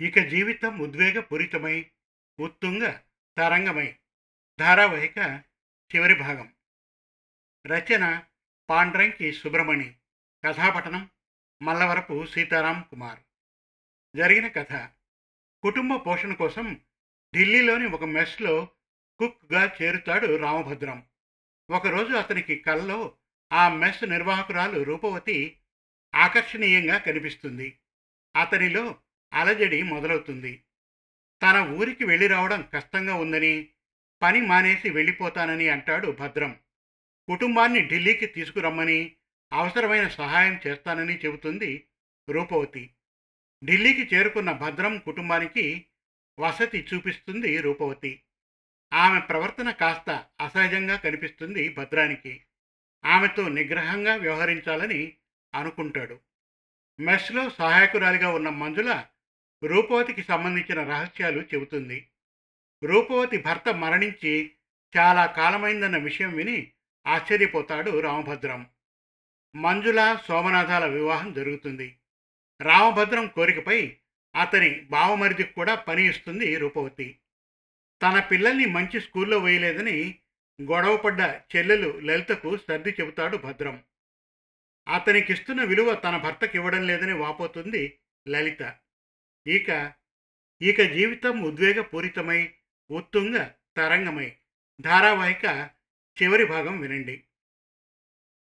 [0.00, 1.90] ఇక జీవితం ఉద్వేగపూరితమై
[2.40, 2.98] ఉత్తుంగ
[3.38, 3.96] తరంగమై
[4.60, 5.42] ధారావాహిక
[5.94, 6.54] చివరి భాగం.
[7.66, 8.22] రచన
[8.70, 9.94] పాండ్రంకి సుబ్రమణి
[10.44, 11.10] కథాపఠనం
[11.62, 13.20] మల్లవరపు సీతారాం కుమార్.
[14.16, 14.72] జరిగిన కథ.
[15.62, 16.80] కుటుంబ పోషణ కోసం
[17.36, 18.68] ఢిల్లీలోని ఒక మెస్లో
[19.18, 21.06] కుక్గా చేరుతాడు రామభద్రం.
[21.70, 23.16] ఒకరోజు అతనికి కల్లో
[23.52, 25.60] ఆ మెస్ నిర్వాహకురాలు రూపవతి
[26.14, 27.78] ఆకర్షణీయంగా కనిపిస్తుంది.
[28.36, 29.00] అతనిలో
[29.32, 30.62] అలజడి మొదలవుతుంది.
[31.42, 33.68] తన ఊరికి వెళ్ళి రావడం కష్టంగా ఉందని
[34.22, 36.56] పని మానేసి వెళ్ళిపోతానని అంటాడు భద్రం.
[37.28, 39.14] కుటుంబాన్ని ఢిల్లీకి తీసుకురమ్మని
[39.52, 41.84] అవసరమైన సహాయం చేస్తానని చెబుతుంది
[42.30, 42.90] రూపవతి.
[43.64, 45.86] ఢిల్లీకి చేరుకున్న భద్రం కుటుంబానికి
[46.40, 48.22] వసతి చూపిస్తుంది రూపవతి.
[48.92, 52.44] ఆమె ప్రవర్తన కాస్త అసహజంగా కనిపిస్తుంది భద్రానికి.
[53.04, 55.16] ఆమెతో నిగ్రహంగా వ్యవహరించాలని
[55.54, 56.20] అనుకుంటాడు.
[57.00, 59.04] మెస్లో సహాయకురాలిగా ఉన్న మంజుల
[59.64, 62.08] రూపవతికి సంబంధించిన రహస్యాలు చెబుతుంది.
[62.84, 64.50] రూపవతి భర్త మరణించి
[64.96, 66.72] చాలా కాలమైందన్న విషయం విని
[67.06, 68.66] ఆశ్చర్యపోతాడు రామభద్రం.
[69.56, 71.96] మంజుల సోమనాథాల వివాహం జరుగుతుంది.
[72.60, 73.96] రామభద్రం కోరికపై
[74.36, 77.18] అతని బావమరిదికి కూడా పని ఇస్తుంది రూపవతి.
[78.02, 80.18] తన పిల్లల్ని మంచి స్కూల్లో వేయలేదని
[80.62, 81.20] గొడవపడ్డ
[81.56, 83.82] చెల్లెలు లలితకు సర్ది చెబుతాడు భద్రం.
[84.88, 87.98] అతనికిస్తున్న విలువ తన భర్తకి ఇవ్వడం లేదని వాపోతుంది
[88.28, 88.62] లలిత.
[89.48, 89.92] ఇక
[90.62, 92.54] ఇక జీవితం ఉద్వేగపూరితమై
[92.90, 94.36] ఉత్తుంగ తరంగమై.
[94.80, 95.70] ధారావాహిక
[96.22, 97.24] చివరి భాగం వినండి.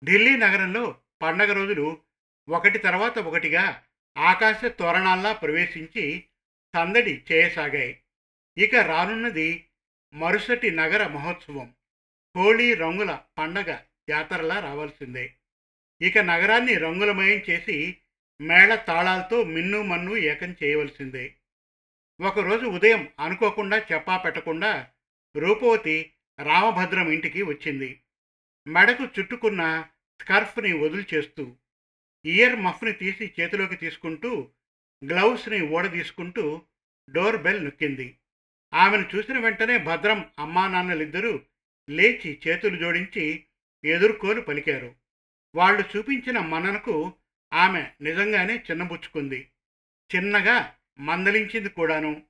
[0.04, 2.02] ఢిల్లీ నగరంలో పండగ రోజులు
[2.50, 3.84] ఒకటి తర్వాత ఒకటిగా
[4.18, 6.28] ఆకాశ తోరణాల్లా ప్రవేశించి
[6.76, 8.02] సందడి చేయసాగాయి.
[8.58, 9.68] ఇక రానున్నది
[10.14, 11.76] మరుసటి నగర మహోత్సవం.
[12.38, 15.34] హోళీ రంగుల పండగ జాతరలా రావాల్సిందే.
[16.02, 17.98] ఇక నగరాన్ని రంగులమయం చేసి
[18.42, 21.36] మేళ తాళాలతో మిన్ను మన్ను ఏకం చేయవలసిందే.
[22.22, 24.90] ఒకరోజు ఉదయం అనుకోకుండా చెప్పా పెట్టకుండా
[25.36, 26.12] రూపవతి
[26.44, 28.02] రామభద్రం ఇంటికి వచ్చింది.
[28.68, 29.86] మెడకు చుట్టుకున్న
[30.22, 31.56] స్కర్ఫ్ని వదులు చేస్తూ
[32.26, 34.50] ఇయర్ మఫ్ని తీసి చేతిలోకి తీసుకుంటూ
[35.06, 36.62] గ్లౌస్ని ఊడదీసుకుంటూ
[37.10, 38.18] డోర్ బెల్ నొక్కింది.
[38.74, 41.40] ఆమెను చూసిన వెంటనే భద్రం అమ్మా నాన్నలిద్దరూ
[41.90, 43.44] లేచి చేతులు జోడించి
[43.86, 44.96] ఎదుర్కోలు పలికారు.
[45.56, 47.14] వాళ్ళు చూపించిన మననకు
[47.54, 49.52] ఆమె నిజంగానే చిన్నబుచ్చుకుంది
[50.16, 52.24] చిన్నగా మందలించింది కూడాను.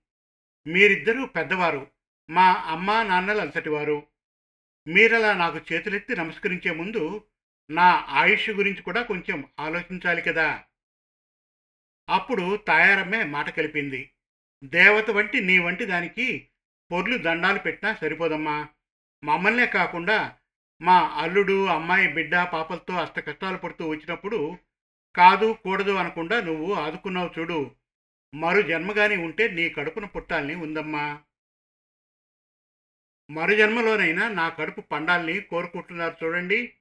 [0.67, 1.91] మీరిద్దరూ పెద్దవారు.
[2.29, 4.07] మా అమ్మా నాన్నలు అంతటివారు
[4.87, 7.25] మీరలా నాకు చేతులెత్తి నమస్కరించే ముందు
[7.71, 10.63] నా ఆయుష్ గురించి కూడా కొంచెం ఆలోచించాలి కదా.
[12.09, 14.11] అప్పుడు తాయారమ్మే మాట కలిపింది.
[14.63, 16.47] దేవత వంటి నీ వంటి దానికి
[16.91, 18.67] పొర్లు దండాలు పెట్టినా సరిపోదమ్మా.
[19.23, 20.37] మమ్మల్నే కాకుండా
[20.81, 24.59] మా అల్లుడు అమ్మాయి బిడ్డ పాపలతో అష్ట కష్టాలు పడుతూ వచ్చినప్పుడు
[25.15, 27.71] కాదు కూడదు అనకుండా నువ్వు ఆదుకున్నావు చూడు.
[28.35, 31.21] మరు జన్మగాని ఉంటే నీ కడుపున పుట్టాలని ఉందమ్మా.
[33.29, 36.73] మరు జన్మలోనైనా నా కడుపు పండాలని కోరుకుంటున్నారు చూడండి.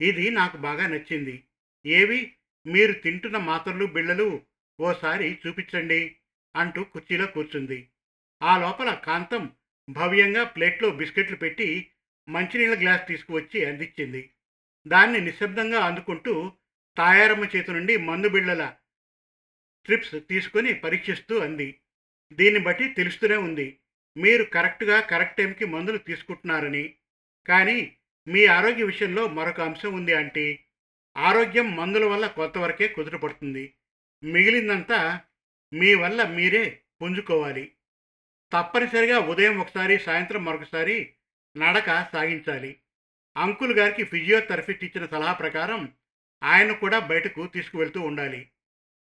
[0.00, 1.44] ఇది నాకు బాగా నచ్చింది.
[1.86, 2.34] ఏవి?
[2.66, 4.42] మీరు తింటున్న మాత్రలు బిళ్ళలు
[4.80, 6.16] ఓసారి చూపించండి
[6.56, 7.88] అంటూ కుర్చీలో కూర్చుంది.
[8.42, 9.52] ఆ లోపల కాంతం
[9.90, 11.90] భవ్యంగా ప్లేట్లో బిస్కెట్లు పెట్టి
[12.28, 14.30] మంచినీళ్ళ గ్లాస్ తీసుకువచ్చి అందించింది.
[14.88, 16.52] దాన్ని నిశ్శబ్దంగా అందుకుంటూ
[16.98, 18.76] తాయారమ్మ చేతి నుండి మందు బిళ్ళల
[19.80, 21.80] స్ట్రిప్స్ తీసుకొని పరీక్షిస్తూ అంది.
[22.32, 23.78] దీన్ని బట్టి తెలుస్తూనే ఉంది.
[24.16, 26.94] మీరు కరెక్ట్గా కరెక్ట్ టైంకి మందులు తీసుకుంటున్నారని.
[27.48, 27.96] కానీ
[28.28, 30.64] మీ ఆరోగ్య విషయంలో మరొక అంశం ఉంది అంటే
[31.16, 33.74] ఆరోగ్యం మందుల వల్ల కొంతవరకే కుదుటపడుతుంది
[34.22, 35.20] మిగిలిందంతా
[35.72, 37.72] మీ వల్ల మీరే పుంజుకోవాలి.
[38.52, 41.12] తప్పనిసరిగా ఉదయం ఒకసారి సాయంత్రం మరొకసారి
[41.56, 42.80] నడక సాగించాలి.
[43.36, 45.92] అంకుల్ గారికి ఫిజియోథెరపిస్ట్ ఇచ్చిన సలహా ప్రకారం
[46.46, 48.50] ఆయన కూడా బయటకు తీసుకువెళ్తూ ఉండాలి.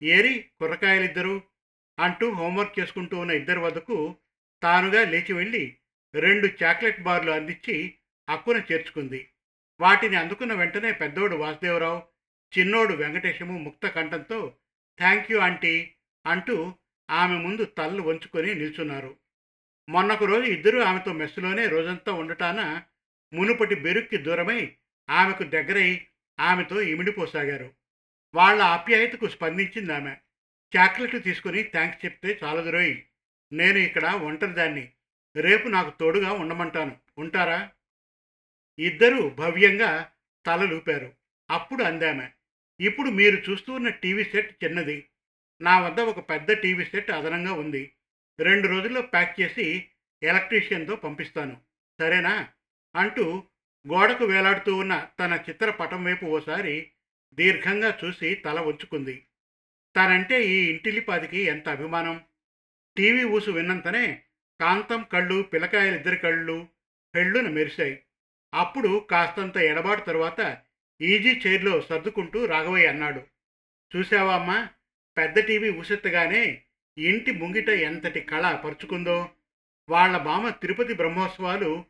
[0.03, 1.41] ఏరి కుర్రకాయలిద్దరూ
[1.99, 4.15] అంటూ హోంవర్క్ చేసుకుంటూ ఉన్న ఇద్దరి వద్దకు
[4.63, 5.77] తానుగా లేచి వెళ్ళి
[6.13, 7.97] రెండు చాక్లెట్ బార్లు అందించి
[8.29, 9.29] అక్కున చేర్చుకుంది.
[9.79, 12.01] వాటిని అందుకున్న వెంటనే పెద్దోడు వాసుదేవరావు
[12.57, 14.57] చిన్నోడు వెంకటేశము ముక్త కంఠంతో
[14.97, 15.91] థ్యాంక్ యూ ఆంటీ
[16.25, 16.73] అంటూ
[17.09, 19.17] ఆమె ముందు తలలు వంచుకొని నిల్చున్నారు.
[19.89, 22.81] మొన్నొక రోజు ఇద్దరూ ఆమెతో మెస్సులోనే రోజంతా ఉండటాన
[23.33, 24.75] మునుపటి బెరుక్కి దూరమై
[25.09, 26.07] ఆమెకు దగ్గరై
[26.41, 27.73] ఆమెతో ఇమిడిపోసాగారు
[28.35, 30.15] వాళ్ళ ఆప్యాయతకు స్పందించింది ఆమె.
[30.77, 32.97] చాక్లెట్లు తీసుకుని థ్యాంక్స్ చెప్తే చాలదురోయ్
[33.53, 34.91] నేను ఇక్కడ ఒంటరిదాన్ని.
[35.35, 36.97] రేపు నాకు తోడుగా ఉండమంటాను.
[37.17, 37.71] ఉంటారా?
[38.79, 40.11] ఇద్దరూ భవ్యంగా
[40.45, 41.13] తలలూపారు
[41.51, 42.27] అప్పుడు అందామె.
[42.79, 45.07] ఇప్పుడు మీరు చూస్తూ ఉన్న టీవీ సెట్ చిన్నది.
[45.61, 47.93] నా వద్ద ఒక పెద్ద టీవీ సెట్ అదనంగా ఉంది.
[48.39, 49.87] రెండు రోజుల్లో ప్యాక్ చేసి
[50.23, 51.61] ఎలక్ట్రీషియన్తో పంపిస్తాను.
[51.99, 52.49] సరేనా?
[52.95, 53.43] అంటూ
[53.87, 56.91] గోడకు వేలాడుతూ ఉన్న తన చిత్రపటం వైపు ఓసారి
[57.33, 59.25] దీర్ఘంగా చూసి తల వంచుకుంది.
[59.95, 62.21] తనంటే ఈ ఇంటిలిపాదికి ఎంత అభిమానం?
[62.97, 64.23] టీవీ ఊసు విన్నంతనే
[64.61, 66.67] కాంతం కళ్ళు పిలకాయలిద్దరి కళ్ళు
[67.15, 68.03] పెళ్ళున మెరిశాయి.
[68.53, 70.57] అప్పుడు కాస్తంత ఎడబాటు తర్వాత
[71.01, 73.21] ఈజీ చైర్లో సర్దుకుంటూ రాఘవయ్య అన్నాడు.
[73.95, 74.69] చూసావా అమ్మా?
[75.17, 76.61] పెద్ద టీవీ ఉసెత్తగానే
[76.97, 79.29] ఇంటి ముంగిట ఎంతటి కళ పరుచుకుందో.
[79.89, 81.85] వాళ్ళ బామ తిరుపతి బ్రహ్మోత్సవాలు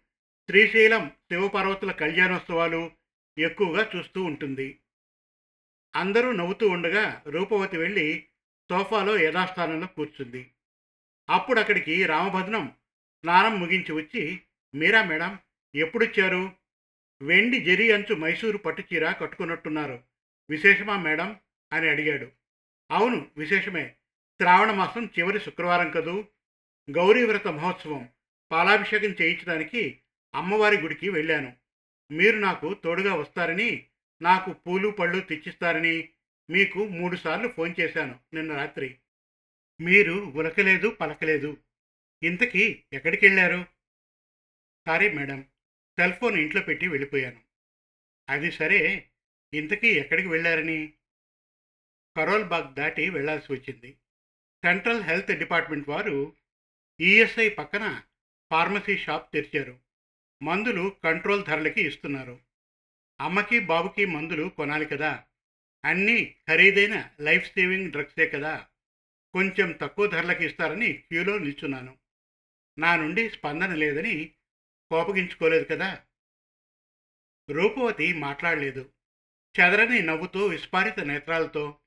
[0.51, 2.92] శ్రీశైలం శివపార్వతుల కళ్యాణోత్సవాలు
[3.38, 4.80] ఎక్కువగా చూస్తూ ఉంటుంది.
[5.95, 8.25] అందరూ నవ్వుతూ ఉండగా రూపవతి వెళ్ళి
[8.69, 10.51] సోఫాలో యథాస్థానంలో కూర్చుంది.
[11.30, 12.75] అప్పుడు అక్కడికి రామభద్రం
[13.21, 14.42] స్నానం ముగించి వచ్చి
[14.75, 15.39] మీరా మేడం
[15.75, 16.51] ఎప్పుడొచ్చారు
[17.21, 20.03] వెండి జరి అంచు మైసూరు పట్టుచీర కట్టుకున్నట్టున్నారు.
[20.50, 21.39] విశేషమా మేడం?
[21.74, 22.31] అని అడిగాడు.
[22.92, 23.95] అవును విశేషమే.
[24.42, 26.25] శ్రావణ మాసం చివరి శుక్రవారం కదూ.
[26.92, 28.09] గౌరీవ్రత మహోత్సవం
[28.51, 30.00] పాలాభిషేకం చేయించడానికి
[30.35, 31.57] అమ్మవారి గుడికి వెళ్ళాను.
[32.11, 33.87] మీరు నాకు తోడుగా వస్తారని
[34.21, 36.09] నాకు పూలు పళ్ళు తెచ్చిస్తారని
[36.49, 38.97] మీకు మూడుసార్లు ఫోన్ చేశాను నిన్న రాత్రి.
[39.81, 41.57] మీరు ఉలకలేదు పలకలేదు.
[42.23, 43.65] ఇంతకీ ఎక్కడికి వెళ్ళారు?
[44.85, 45.41] సారీ మేడం
[45.99, 47.41] సెల్ ఫోన్ ఇంట్లో పెట్టి వెళ్ళిపోయాను.
[48.29, 49.09] అది సరే
[49.53, 50.93] ఇంతకీ ఎక్కడికి వెళ్ళారని?
[52.17, 53.97] కరోల్ బాగ్ దాటి వెళ్ళాల్సి వచ్చింది.
[54.65, 56.35] సెంట్రల్ హెల్త్ డిపార్ట్మెంట్ వారు
[57.01, 58.01] ఈఎస్ఐ పక్కన
[58.51, 59.79] ఫార్మసీ షాప్ తెరిచారు.
[60.43, 62.39] మందులు కంట్రోల్ ధరలకి ఇస్తున్నారు.
[63.21, 65.23] అమ్మకి బాబుకి మందులు కొనాలి కదా.
[65.85, 68.67] అన్నీ ఖరీదైన లైఫ్ సేవింగ్ డ్రగ్సే కదా.
[69.33, 71.97] కొంచెం తక్కువ ధరలకు ఇస్తారని క్యూలో నిల్చున్నాను.
[72.79, 74.31] నా నుండి స్పందన లేదని
[74.91, 76.03] కోపగించుకోలేదు కదా.
[77.49, 78.91] రూపవతి మాట్లాడలేదు.
[79.59, 81.79] చెదరని నవ్వుతూ విస్ఫారిత నేత్రాలతో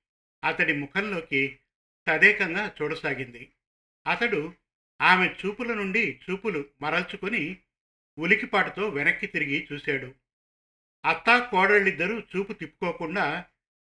[0.45, 1.59] అతడి ముఖంలోకి
[2.09, 3.53] తదేకంగా చూడసాగింది.
[4.06, 4.55] అతడు
[5.03, 7.61] ఆమె చూపుల నుండి చూపులు మరల్చుకొని
[8.19, 10.15] ఉలికిపాటుతో వెనక్కి తిరిగి చూశాడు.
[11.05, 13.45] అత్తా కోడళ్ళిద్దరూ చూపు తిప్పుకోకుండా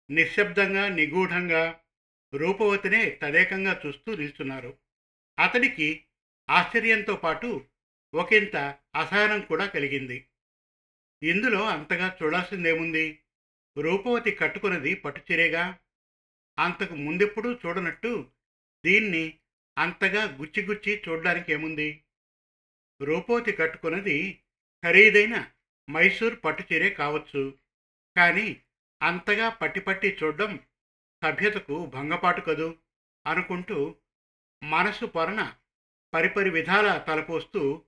[0.09, 1.79] నిశ్శబ్దంగా నిగూఢంగా
[2.33, 4.77] రూపవతినే తదేకంగా చూస్తూ నిల్చున్నారు.
[5.39, 6.05] అతడికి
[6.49, 7.65] ఆశ్చర్యంతో పాటు
[8.13, 8.55] ఒకంత
[8.95, 10.27] అసహనం కూడా కలిగింది.
[11.23, 13.19] ఇందులో అంతగా చూడాల్సిందేముంది?
[13.77, 15.79] రూపవతి కట్టుకున్నది పట్టుచీరేగా?
[16.59, 18.29] అంతకు ముందెప్పుడూ చూడనట్టు
[18.85, 19.39] దీన్ని
[19.77, 22.03] అంతగా గుచ్చిగుచ్చి చూడడానికి ఏముంది
[23.05, 24.39] రూపోతి కట్టుకున్నది
[24.83, 25.51] ఖరీదైన
[25.89, 27.57] మైసూర్ పట్టుచీరే కావచ్చు.
[28.17, 28.61] కానీ
[29.01, 30.59] అంతగా పట్టి పట్టి చూడడం
[31.23, 32.75] సభ్యతకు భంగపాటు కదూ?
[33.27, 33.95] అనుకుంటూ
[34.63, 35.55] మనసు పొరన
[36.13, 37.83] పరిపరి విధాల తలపోస్తూ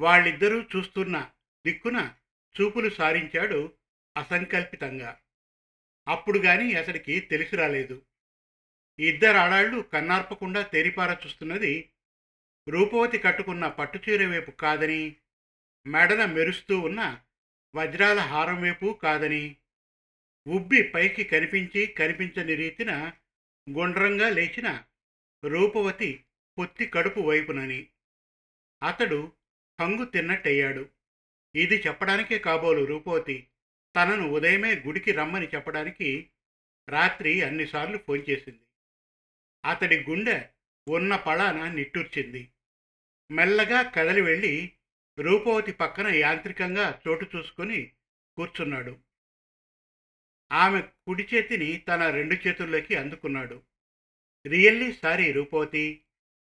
[0.00, 1.30] వాళ్ళిద్దరూ చూస్తున్న
[1.66, 2.14] దిక్కున
[2.60, 3.72] చూపులు సారించాడు
[4.16, 5.20] అసంకల్పితంగా.
[6.08, 8.02] అప్పుడు గాని అతడికి తెలిసి రాలేదు.
[8.98, 11.90] ఇద్దరు ఆడాళ్ళు కన్నార్పకుండా తేరిపార చూస్తున్నది
[12.68, 15.16] రూపవతి కట్టుకున్న పట్టుచీర వైపు కాదని
[15.86, 17.22] మెడన మెరుస్తూ ఉన్న
[17.74, 19.56] వజ్రాల హారం వైపు కాదని
[20.48, 23.12] ఉబ్బి పైకి కనిపించి కనిపించని రీతిన
[23.70, 24.84] గుండ్రంగా లేచిన
[25.44, 26.24] రూపవతి
[26.58, 27.88] పొత్తి కడుపు వైపునని.
[28.82, 29.32] అతడు
[29.80, 30.88] హంగు తిన్నట్టయ్యాడు.
[31.54, 33.46] ఇది చెప్పడానికే కాబోలు రూపవతి.
[33.96, 36.30] తనను ఉదయమే గుడికి రమ్మని చెప్పడానికి
[36.88, 38.60] రాత్రి అన్నిసార్లు ఫోన్ చేసింది.
[39.64, 40.48] అతడి గుండె
[40.88, 42.48] ఉన్న పళాన నిట్టూర్చింది.
[43.30, 44.72] మెల్లగా కదలి వెళ్ళి
[45.18, 47.92] రూపవతి పక్కన యాంత్రికంగా చోటు చూసుకొని
[48.36, 48.98] కూర్చున్నాడు.
[50.52, 53.62] ఆమె కుడి చేతిని తన రెండు చేతుల్లోకి అందుకున్నాడు.
[54.46, 56.00] రియల్లీ సారీ రూపవతి.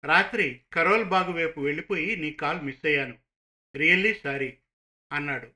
[0.05, 3.17] రాత్రి కరోల్ బాగు వైపు వెళ్ళిపోయి నీ కాల్ మిస్ అయ్యాను.
[3.75, 4.57] రియల్లీ సారీ
[5.12, 5.51] అన్నాడు.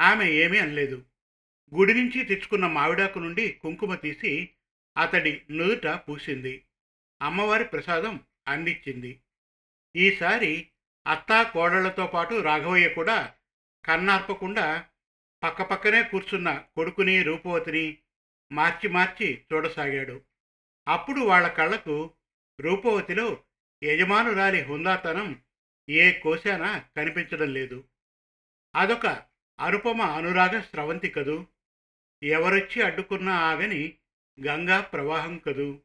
[0.00, 1.04] ఆమె ఏమీ అనలేదు.
[1.74, 4.50] గుడి నుంచి తెచ్చుకున్న మావిడాకు నుండి కుంకుమ తీసి
[4.98, 6.64] అతడి నుదుట పూసింది.
[7.22, 9.20] అమ్మవారి ప్రసాదం అందించింది.
[9.96, 10.68] ఈసారి
[11.06, 13.34] అత్తా కోడళ్ళతో పాటు రాఘవయ్య కూడా
[13.86, 14.88] కన్నార్పకుండా
[15.42, 17.98] పక్కపక్కనే కూర్చున్న కొడుకుని రూపవతిని
[18.52, 20.22] మార్చి మార్చి చూడసాగాడు.
[20.88, 22.14] అప్పుడు వాళ్ళ కళ్ళకు
[22.60, 23.42] రూపవతిలో
[23.84, 25.42] యజమానురాలి హుందాతనం
[25.90, 27.84] ఏ కోశానా కనిపించడం లేదు.
[28.76, 29.06] అదొక
[29.60, 31.46] అనుపమ అనురాగ స్రవంతి కదూ?
[32.22, 33.98] ఎవరొచ్చి అడ్డుకున్నా ఆగని
[34.46, 35.80] గంగా ప్రవాహం కదూ?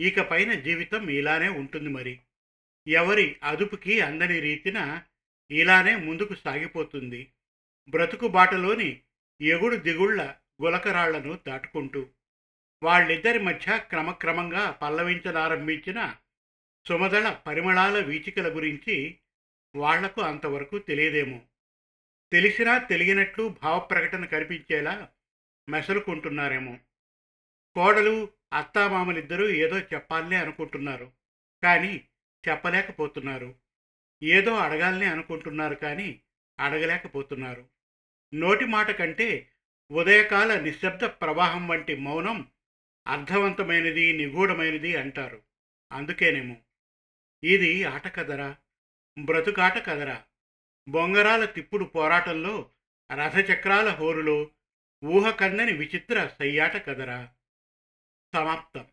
[0.00, 2.20] ఇక పైన జీవితం ఇలానే ఉంటుంది మరి.
[2.88, 5.02] ఎవరి అదుపుకి అందని రీతిన
[5.50, 7.32] ఇలానే ముందుకు సాగిపోతుంది.
[7.88, 9.00] బ్రతుకు బాటలోని
[9.40, 12.08] ఎగుడు దిగుళ్ళ గులకరాళ్ళను దాటుకుంటూ
[12.82, 16.14] వాళ్ళిద్దరి మధ్య క్రమక్రమంగా పల్లవించనారంభించిన
[16.88, 19.18] సుమదళ పరిమళాల వీచికల గురించి
[19.76, 21.40] వాళ్ళకు అంతవరకు తెలియదేమో.
[22.32, 25.08] తెలిసినా తెలియనట్లు భావప్రకటన కనిపించేలా
[25.68, 26.78] మెసలుకుంటున్నారేమో.
[27.74, 31.12] కోడలు అత్తామామలిద్దరూ ఏదో చెప్పాలనే అనుకుంటున్నారు.
[31.62, 32.04] కానీ
[32.48, 33.54] చెప్పలేకపోతున్నారు.
[34.22, 36.20] ఏదో అడగాలని అనుకుంటున్నారు కానీ
[36.60, 37.68] అడగలేకపోతున్నారు.
[38.34, 39.50] నోటి మాట కంటే
[39.90, 42.50] ఉదయకాల నిశ్శబ్ద ప్రవాహం వంటి మౌనం
[43.06, 45.42] అర్థవంతమైనది నిగూఢమైనది అంటారు.
[45.92, 46.56] అందుకేనేమో.
[47.44, 48.56] ఇది ఆట కదరా
[49.18, 50.24] బ్రతుకాట కదరా.
[50.88, 52.70] బొంగరాల తిప్పుడు పోరాటంలో
[53.12, 54.50] రథచక్రాల హోరులో
[55.04, 57.34] ఊహ కందని విచిత్ర సయ్యాట కదరా.
[58.34, 58.86] సమాప్తం.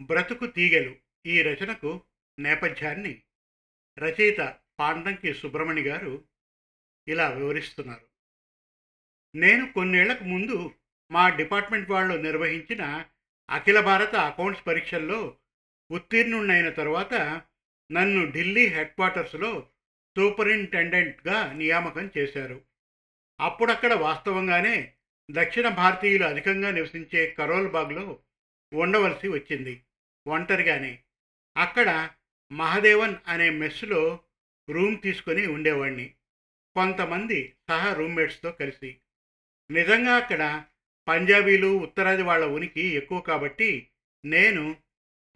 [0.00, 2.02] బ్రతుకు తీగలు ఈ రచనకు
[2.38, 3.22] నేపథ్యాన్ని
[3.98, 6.24] రచయిత పాండంకి సుబ్రమణి గారు
[7.08, 8.06] ఇలా వివరిస్తున్నారు.
[9.34, 10.74] నేను కొన్నేళ్ళకు ముందు
[11.10, 13.04] మా డిపార్ట్మెంట్ వాళ్ళు నిర్వహించిన
[13.50, 15.36] అఖిల భారత అకౌంట్స్ పరీక్షల్లో
[15.90, 17.42] ఉత్తీర్ణుడైన తరువాత
[17.92, 19.70] నన్ను ఢిల్లీ హెడ్ క్వార్టర్స్లో
[20.16, 22.64] సూపరింటెండెంట్గా నియామకం చేశారు.
[23.40, 24.94] అప్పుడక్కడ వాస్తవంగానే
[25.30, 28.20] దక్షిణ భారతీయులు అధికంగా నివసించే కరోల్ బాగ్లో
[28.72, 29.84] ఉండవలసి వచ్చింది
[30.28, 31.02] ఒంటరిగానే.
[31.56, 32.10] అక్కడ
[32.54, 34.20] మహదేవన్ అనే మెస్సులో
[34.70, 36.14] రూమ్ తీసుకొని ఉండేవాడిని
[36.74, 38.98] కొంతమంది సహా రూమ్మేట్స్తో కలిసి.
[39.70, 40.64] నిజంగా అక్కడ
[41.08, 43.88] పంజాబీలు ఉత్తరాది వాళ్ళ ఉనికి ఎక్కువ కాబట్టి
[44.24, 44.76] నేను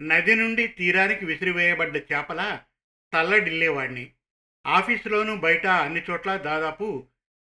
[0.01, 2.63] నది నుండి తీరానికి విసిరివేయబడ్డ చేపల
[3.13, 4.13] తల్లడిల్లేవాడిని
[4.67, 7.07] ఆఫీసులోనూ బయట అన్ని చోట్ల దాదాపు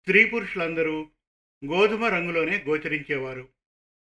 [0.02, 1.10] స్త్రీ పురుషులందరూ
[1.66, 3.50] గోధుమ రంగులోనే గోచరించేవారు.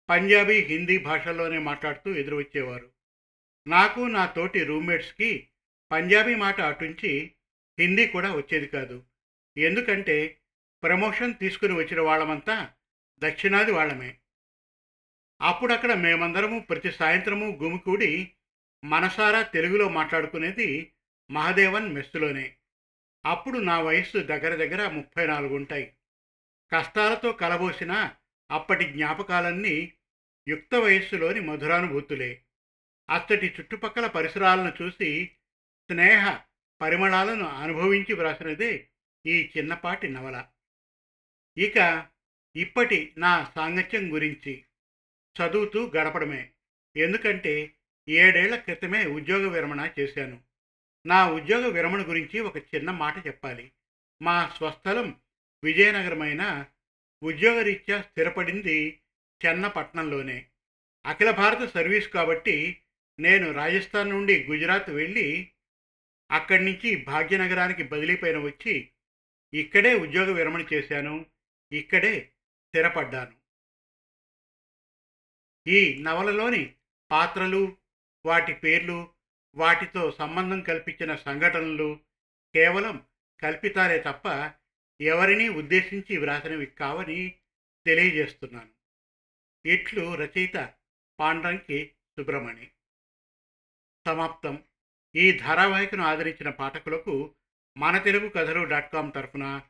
[0.10, 2.99] పంజాబీ హిందీ భాషల్లోనే మాట్లాడుతూ ఎదురువచ్చేవారు.
[3.70, 5.50] నాకు నా తోటి రూమ్మేట్స్కి
[5.92, 7.32] పంజాబీ మాట అటుంచి
[7.80, 9.04] హిందీ కూడా వచ్చేది కాదు.
[9.58, 10.40] ఎందుకంటే
[10.84, 12.72] ప్రమోషన్ తీసుకుని వచ్చిన వాళ్ళమంతా
[13.20, 14.18] దక్షిణాది వాళ్ళమే.
[15.42, 18.32] అప్పుడక్కడ మేమందరము ప్రతి సాయంత్రము గుమికూడి
[18.84, 20.92] మనసారా తెలుగులో మాట్లాడుకునేది
[21.32, 22.56] మహదేవన్ మెస్సులోనే.
[23.26, 25.94] అప్పుడు నా వయస్సు దగ్గర దగ్గర ముప్పై నాలుగు ఉంటాయి.
[26.74, 28.12] కష్టాలతో కలబోసిన
[28.52, 29.94] అప్పటి జ్ఞాపకాలన్నీ
[30.48, 32.42] యుక్త వయస్సులోని మధురానుభూతులే.
[33.10, 35.32] అచ్చటి చుట్టుపక్కల పరిసరాలను చూసి
[35.92, 36.40] స్నేహ
[36.82, 38.88] పరిమళాలను అనుభవించి వ్రాసినదే
[39.26, 40.46] ఈ చిన్నపాటి నవల.
[41.58, 42.08] ఇక
[42.56, 44.64] ఇప్పటి నా సాంగత్యం గురించి
[45.36, 46.52] చదువుతూ గడపడమే.
[46.98, 47.76] ఎందుకంటే
[48.10, 50.42] ఏడేళ్ళ క్రితమే ఉద్యోగ విరమణ చేశాను.
[51.06, 53.72] నా ఉద్యోగ విరమణ గురించి ఒక చిన్న మాట చెప్పాలి.
[54.22, 55.16] మా స్వస్థలం
[55.64, 56.66] విజయనగరమైన
[57.24, 59.00] ఉద్యోగరీత్యా స్థిరపడింది
[59.46, 60.46] చెన్నపట్నంలోనే.
[61.06, 62.82] అఖిల భారత సర్వీస్ కాబట్టి
[63.20, 65.52] నేను రాజస్థాన్ నుండి గుజరాత్ వెళ్ళి
[66.32, 68.92] అక్కడి నుంచి భాగ్యనగరానికి బదిలీపైన వచ్చి
[69.54, 71.26] ఇక్కడే ఉద్యోగ విరమణ చేశాను.
[71.72, 72.32] ఇక్కడే
[72.68, 73.36] స్థిరపడ్డాను.
[75.68, 76.76] ఈ నవలలోని
[77.12, 77.78] పాత్రలు
[78.26, 79.14] వాటి పేర్లు
[79.56, 82.00] వాటితో సంబంధం కల్పించిన సంఘటనలు
[82.54, 83.06] కేవలం
[83.42, 84.54] కల్పితాలే తప్ప
[85.02, 87.36] ఎవరిని ఉద్దేశించి వ్రాసినవి కావని
[87.86, 88.74] తెలియజేస్తున్నాను.
[89.66, 90.74] ఇట్లు రచయిత
[91.20, 92.70] పాండ్రంకి సుబ్రమణి
[94.10, 94.64] సమాప్తం.
[95.16, 97.36] ఈ ధారావాహికను ఆదరించిన పాఠకులకు
[97.78, 99.62] మన తెలుగు కథలు డాట్ కామ్ తరఫున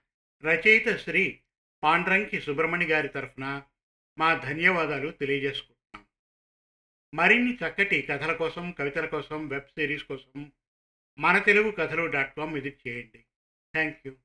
[0.44, 1.42] రచయిత శ్రీ
[1.84, 3.64] పాండ్రంకి సుబ్రమణి గారి తరఫున
[4.18, 6.06] మా ధన్యవాదాలు తెలియజేసుకుంటున్నాం.
[7.14, 10.52] మరిన్ని చక్కటి కథల కోసం కవితల కోసం వెబ్ సిరీస్ కోసం
[11.20, 13.26] మన తెలుగు కథలు డాట్ కామ్ విజిట్ చేయండి.
[13.74, 14.16] Thank you